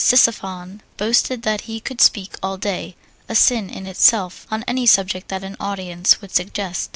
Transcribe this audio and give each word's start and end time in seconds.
Ctesiphon 0.03 0.79
boasted 0.97 1.43
that 1.43 1.61
he 1.61 1.79
could 1.79 2.01
speak 2.01 2.35
all 2.41 2.57
day 2.57 2.95
(a 3.29 3.35
sin 3.35 3.69
in 3.69 3.85
itself) 3.85 4.47
on 4.49 4.63
any 4.67 4.87
subject 4.87 5.27
that 5.27 5.43
an 5.43 5.55
audience 5.59 6.21
would 6.21 6.31
suggest. 6.35 6.89